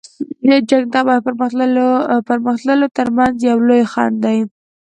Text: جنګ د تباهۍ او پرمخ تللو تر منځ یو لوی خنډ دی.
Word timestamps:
جنګ 0.69 0.83
د 0.89 0.91
تباهۍ 0.93 1.19
او 2.11 2.19
پرمخ 2.27 2.57
تللو 2.65 2.87
تر 2.97 3.07
منځ 3.17 3.35
یو 3.49 3.57
لوی 3.67 3.83
خنډ 3.91 4.15
دی. 4.23 4.37